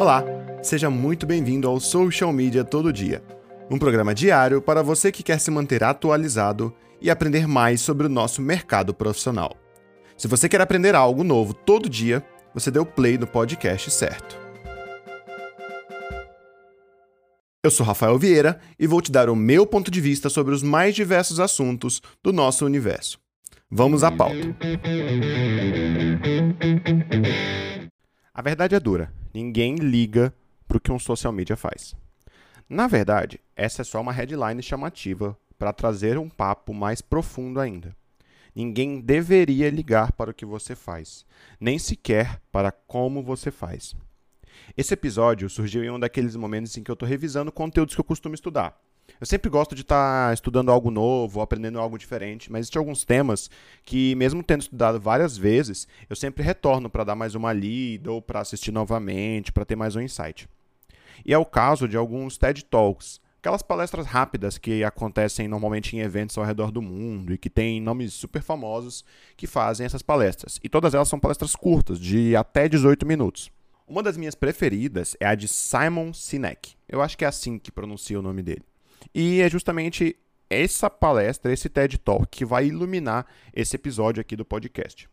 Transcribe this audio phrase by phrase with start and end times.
[0.00, 0.24] Olá,
[0.62, 3.22] seja muito bem-vindo ao Social Media Todo Dia,
[3.70, 8.08] um programa diário para você que quer se manter atualizado e aprender mais sobre o
[8.08, 9.54] nosso mercado profissional.
[10.16, 12.24] Se você quer aprender algo novo todo dia,
[12.54, 14.38] você deu play no podcast certo.
[17.62, 20.62] Eu sou Rafael Vieira e vou te dar o meu ponto de vista sobre os
[20.62, 23.18] mais diversos assuntos do nosso universo.
[23.70, 24.56] Vamos à pauta.
[28.32, 29.19] A verdade é dura.
[29.32, 30.34] Ninguém liga
[30.66, 31.94] para o que um social media faz.
[32.68, 37.96] Na verdade, essa é só uma headline chamativa para trazer um papo mais profundo ainda.
[38.54, 41.24] Ninguém deveria ligar para o que você faz,
[41.60, 43.94] nem sequer para como você faz.
[44.76, 48.04] Esse episódio surgiu em um daqueles momentos em que eu estou revisando conteúdos que eu
[48.04, 48.80] costumo estudar.
[49.20, 53.04] Eu sempre gosto de estar tá estudando algo novo, aprendendo algo diferente, mas existem alguns
[53.04, 53.50] temas
[53.84, 58.22] que, mesmo tendo estudado várias vezes, eu sempre retorno para dar mais uma lida ou
[58.22, 60.48] para assistir novamente, para ter mais um insight.
[61.22, 66.00] E é o caso de alguns TED Talks, aquelas palestras rápidas que acontecem normalmente em
[66.00, 69.04] eventos ao redor do mundo e que tem nomes super famosos
[69.36, 70.58] que fazem essas palestras.
[70.64, 73.50] E todas elas são palestras curtas, de até 18 minutos.
[73.86, 76.72] Uma das minhas preferidas é a de Simon Sinek.
[76.88, 78.69] Eu acho que é assim que pronuncia o nome dele.
[79.14, 80.16] E é justamente
[80.48, 85.08] essa palestra, esse TED Talk, que vai iluminar esse episódio aqui do podcast.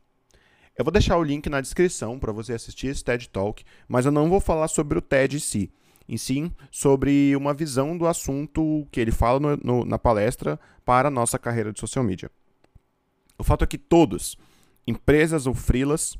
[0.78, 4.12] Eu vou deixar o link na descrição para você assistir esse TED Talk, mas eu
[4.12, 5.72] não vou falar sobre o TED em si,
[6.08, 11.08] em sim sobre uma visão do assunto que ele fala no, no, na palestra para
[11.08, 12.32] a nossa carreira de social media.
[13.38, 14.38] O fato é que todos,
[14.86, 16.18] empresas ou freelas,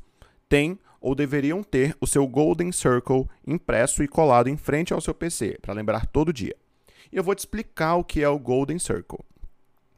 [0.48, 5.14] têm ou deveriam ter o seu Golden Circle impresso e colado em frente ao seu
[5.14, 6.56] PC, para lembrar todo dia.
[7.12, 9.24] E eu vou te explicar o que é o Golden Circle.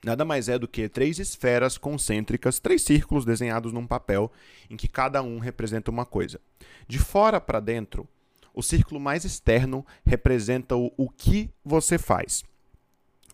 [0.05, 4.33] Nada mais é do que três esferas concêntricas, três círculos desenhados num papel,
[4.71, 6.41] em que cada um representa uma coisa.
[6.89, 8.09] De fora para dentro,
[8.55, 12.43] o círculo mais externo representa o, o que você faz.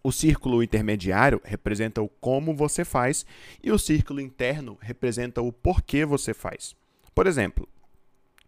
[0.03, 3.25] O círculo intermediário representa o como você faz
[3.63, 6.77] e o círculo interno representa o porquê você faz.
[7.15, 7.69] Por exemplo,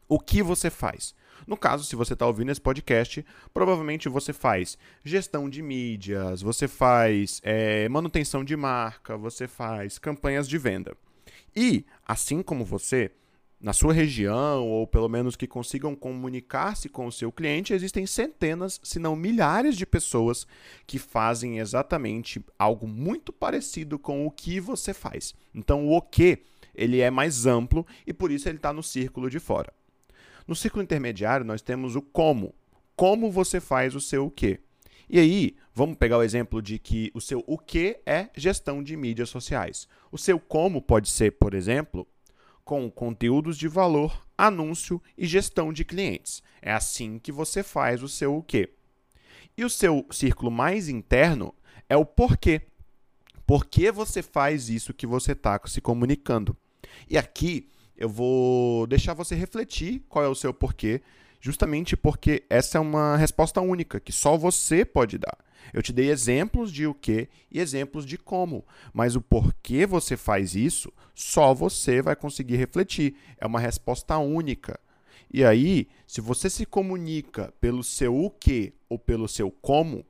[0.09, 1.15] o que você faz?
[1.47, 6.69] No caso, se você está ouvindo esse podcast, provavelmente você faz gestão de mídias, você
[6.69, 10.97] faz é, manutenção de marca, você faz campanhas de venda.
[11.54, 13.10] E, assim como você,
[13.60, 18.81] na sua região, ou pelo menos que consigam comunicar-se com o seu cliente, existem centenas,
[18.84, 20.47] se não milhares de pessoas
[20.87, 25.34] que fazem exatamente algo muito parecido com o que você faz.
[25.54, 26.38] Então, o que
[26.75, 29.72] ele é mais amplo e por isso ele está no círculo de fora.
[30.48, 32.54] No círculo intermediário, nós temos o como.
[32.97, 34.59] Como você faz o seu o quê?
[35.06, 38.97] E aí, vamos pegar o exemplo de que o seu o que é gestão de
[38.97, 39.86] mídias sociais.
[40.10, 42.09] O seu como pode ser, por exemplo,
[42.64, 46.42] com conteúdos de valor, anúncio e gestão de clientes.
[46.62, 48.70] É assim que você faz o seu o quê.
[49.54, 51.54] E o seu círculo mais interno
[51.91, 52.62] é o porquê.
[53.47, 56.56] Por que você faz isso que você está se comunicando?
[57.09, 61.03] E aqui eu vou deixar você refletir qual é o seu porquê,
[61.41, 65.36] justamente porque essa é uma resposta única que só você pode dar.
[65.72, 70.16] Eu te dei exemplos de o que e exemplos de como, mas o porquê você
[70.16, 73.16] faz isso, só você vai conseguir refletir.
[73.36, 74.78] É uma resposta única.
[75.30, 80.06] E aí, se você se comunica pelo seu o que ou pelo seu como,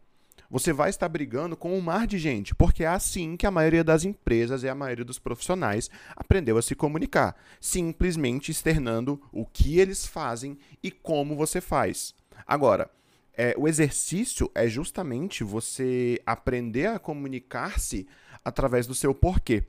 [0.51, 3.85] você vai estar brigando com um mar de gente, porque é assim que a maioria
[3.85, 9.79] das empresas e a maioria dos profissionais aprendeu a se comunicar, simplesmente externando o que
[9.79, 12.15] eles fazem e como você faz.
[12.47, 12.91] Agora,
[13.35, 18.07] é, o exercício é justamente você aprender a comunicar-se
[18.45, 19.65] através do seu porquê.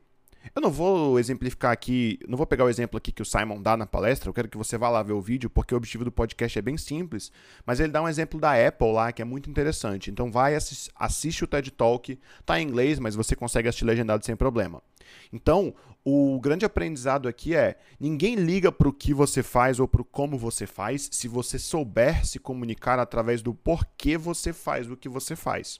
[0.55, 3.77] Eu não vou exemplificar aqui, não vou pegar o exemplo aqui que o Simon dá
[3.77, 6.11] na palestra, eu quero que você vá lá ver o vídeo, porque o objetivo do
[6.11, 7.31] podcast é bem simples,
[7.65, 10.09] mas ele dá um exemplo da Apple lá, que é muito interessante.
[10.09, 14.35] Então vai, assiste o TED Talk, tá em inglês, mas você consegue assistir legendado sem
[14.35, 14.81] problema.
[15.31, 15.73] Então,
[16.03, 20.37] o grande aprendizado aqui é: ninguém liga para o que você faz ou para como
[20.37, 25.35] você faz, se você souber se comunicar através do porquê você faz o que você
[25.35, 25.79] faz.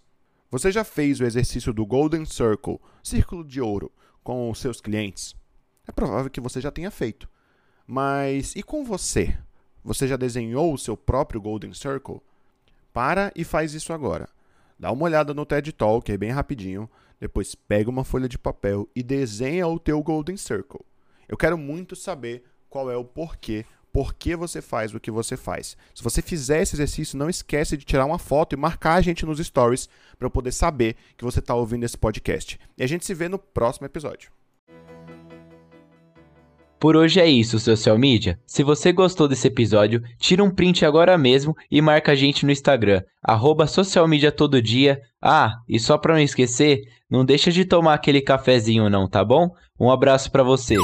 [0.52, 3.92] Você já fez o exercício do Golden Circle, círculo de ouro,
[4.30, 5.36] com os seus clientes?
[5.88, 7.28] É provável que você já tenha feito.
[7.88, 9.36] Mas e com você?
[9.84, 12.22] Você já desenhou o seu próprio Golden Circle?
[12.94, 14.30] Para e faz isso agora.
[14.78, 16.88] Dá uma olhada no TED Talk, é bem rapidinho.
[17.20, 20.86] Depois pega uma folha de papel e desenha o teu Golden Circle.
[21.28, 25.36] Eu quero muito saber qual é o porquê, por que você faz o que você
[25.36, 25.76] faz.
[25.94, 29.26] Se você fizer esse exercício, não esquece de tirar uma foto e marcar a gente
[29.26, 32.60] nos stories para eu poder saber que você está ouvindo esse podcast.
[32.78, 34.32] E a gente se vê no próximo episódio.
[36.80, 38.40] Por hoje é isso, social media.
[38.48, 42.54] Se você gostou desse episódio, tira um print agora mesmo e marca a gente no
[42.54, 43.66] Instagram, arroba
[44.64, 45.02] dia.
[45.22, 49.54] Ah, e só pra não esquecer, não deixa de tomar aquele cafezinho não, tá bom?
[49.78, 50.78] Um abraço para você.